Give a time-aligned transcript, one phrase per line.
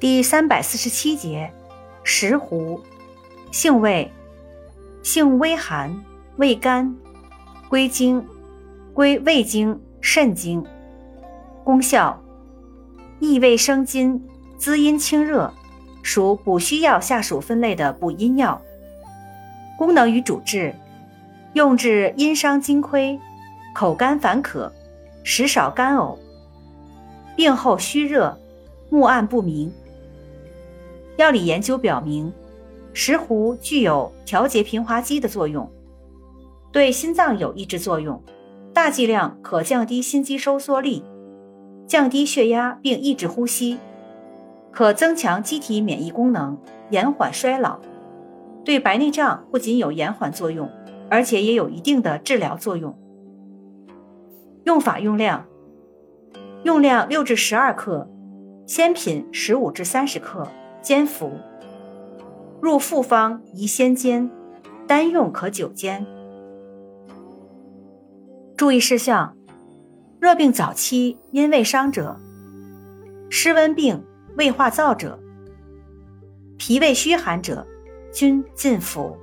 [0.00, 1.52] 第三百四十七节，
[2.04, 2.80] 石斛，
[3.50, 4.08] 性味，
[5.02, 6.04] 性微寒，
[6.36, 6.96] 味甘，
[7.68, 8.24] 归经，
[8.94, 10.64] 归胃经、肾经。
[11.64, 12.22] 功效，
[13.18, 14.24] 益胃生津，
[14.56, 15.52] 滋阴清热，
[16.00, 18.62] 属补虚药下属分类的补阴药。
[19.76, 20.72] 功能与主治，
[21.54, 23.18] 用治阴伤津亏、
[23.74, 24.72] 口干烦渴、
[25.24, 26.16] 食少干呕。
[27.34, 28.38] 病后虚热、
[28.90, 29.72] 目暗不明。
[31.18, 32.32] 药理研究表明，
[32.92, 35.68] 石斛具有调节平滑肌的作用，
[36.70, 38.22] 对心脏有抑制作用，
[38.72, 41.02] 大剂量可降低心肌收缩力，
[41.88, 43.78] 降低血压并抑制呼吸，
[44.70, 46.56] 可增强机体免疫功能，
[46.90, 47.80] 延缓衰老。
[48.64, 50.70] 对白内障不仅有延缓作用，
[51.10, 52.96] 而且也有一定的治疗作用。
[54.62, 55.44] 用法用量：
[56.62, 58.08] 用量六至十二克，
[58.68, 60.46] 鲜品十五至三十克。
[60.80, 61.32] 煎服，
[62.60, 64.30] 入复方宜先煎，
[64.86, 66.06] 单用可久煎。
[68.56, 69.36] 注意事项：
[70.20, 72.16] 热病早期因胃伤者，
[73.28, 74.04] 湿温病、
[74.36, 75.18] 胃化燥者，
[76.56, 77.66] 脾胃虚寒者，
[78.12, 79.16] 均进服。